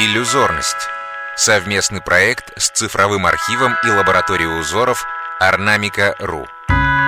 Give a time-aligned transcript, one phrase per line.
[0.00, 0.86] Иллюзорность.
[1.34, 5.04] Совместный проект с цифровым архивом и лабораторией узоров
[5.40, 6.46] Орнамика.ру.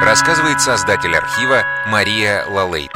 [0.03, 2.91] Рассказывает создатель архива Мария Лалейт.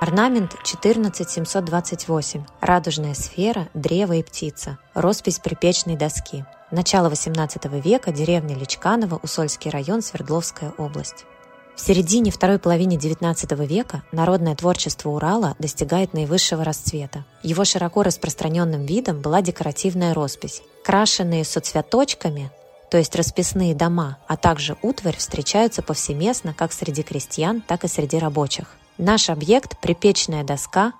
[0.00, 2.44] Орнамент 14728.
[2.60, 4.78] Радужная сфера, древо и птица.
[4.94, 6.44] Роспись припечной доски.
[6.70, 11.26] Начало XVIII века, деревня Личканово, Усольский район, Свердловская область.
[11.74, 17.24] В середине второй половины XIX века народное творчество Урала достигает наивысшего расцвета.
[17.42, 20.62] Его широко распространенным видом была декоративная роспись.
[20.84, 22.50] Крашенные соцветочками,
[22.90, 28.18] то есть расписные дома, а также утварь встречаются повсеместно как среди крестьян, так и среди
[28.18, 28.66] рабочих.
[28.98, 30.92] Наш объект– припечная доска,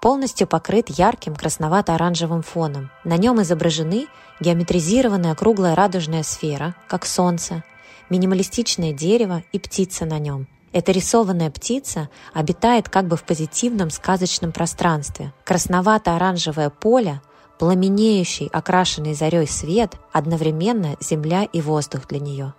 [0.00, 2.90] полностью покрыт ярким красновато-оранжевым фоном.
[3.04, 4.06] На нем изображены
[4.40, 7.62] геометризированная круглая радужная сфера, как солнце,
[8.10, 10.46] минималистичное дерево и птица на нем.
[10.72, 15.32] Эта рисованная птица обитает как бы в позитивном сказочном пространстве.
[15.44, 17.20] Красновато-оранжевое поле,
[17.60, 22.54] пламенеющий, окрашенный зарей свет, одновременно земля и воздух для нее.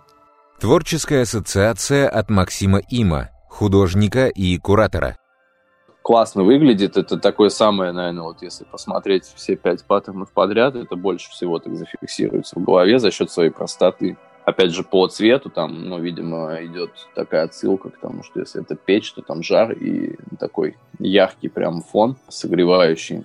[0.58, 5.18] Творческая ассоциация от Максима Има, художника и куратора.
[6.00, 6.96] Классно выглядит.
[6.96, 11.76] Это такое самое, наверное, вот если посмотреть все пять паттернов подряд, это больше всего так
[11.76, 16.90] зафиксируется в голове за счет своей простоты опять же, по цвету там, ну, видимо, идет
[17.14, 21.82] такая отсылка к тому, что если это печь, то там жар и такой яркий прям
[21.82, 23.24] фон, согревающий.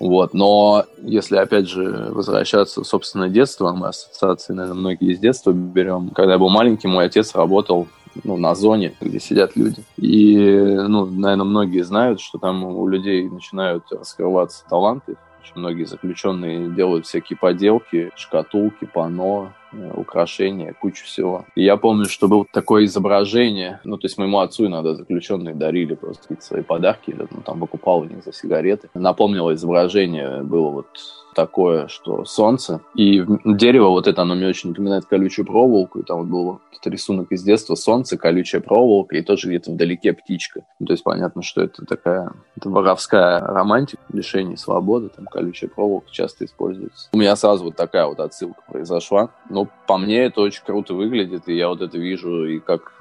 [0.00, 0.34] Вот.
[0.34, 6.10] Но если, опять же, возвращаться, собственно, детство, мы ассоциации, наверное, многие из детства берем.
[6.10, 7.86] Когда я был маленький, мой отец работал
[8.24, 9.84] ну, на зоне, где сидят люди.
[9.96, 15.14] И, ну, наверное, многие знают, что там у людей начинают раскрываться таланты.
[15.40, 19.61] Очень многие заключенные делают всякие поделки, шкатулки, панно, Э,
[19.94, 21.44] украшения, кучу всего.
[21.54, 25.94] И я помню, что было такое изображение, ну, то есть моему отцу иногда заключенные дарили
[25.94, 28.88] просто какие-то свои подарки, ну, там покупал у них за сигареты.
[28.94, 30.86] Напомнило изображение, было вот
[31.34, 36.18] такое, что солнце, и дерево вот это, оно мне очень напоминает колючую проволоку, и там
[36.18, 40.64] вот был какой-то рисунок из детства, солнце, колючая проволока, и тоже где-то вдалеке птичка.
[40.78, 46.10] Ну, то есть понятно, что это такая это воровская романтика, лишение свободы, там колючая проволока
[46.10, 47.08] часто используется.
[47.12, 49.30] У меня сразу вот такая вот отсылка произошла.
[49.48, 52.92] Ну, ну, по мне это очень круто выглядит, и я вот это вижу и как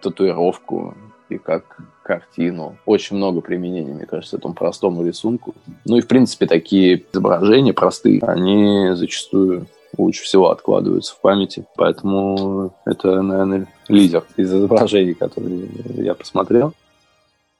[0.00, 0.96] татуировку,
[1.30, 2.76] и как картину.
[2.86, 5.54] Очень много применений, мне кажется, этому простому рисунку.
[5.84, 11.64] Ну и, в принципе, такие изображения простые, они зачастую лучше всего откладываются в памяти.
[11.76, 16.74] Поэтому это, наверное, лидер из изображений, которые я посмотрел.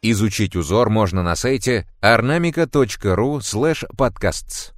[0.02, 4.72] Изучить узор можно на сайте ornamica.ru slash podcasts.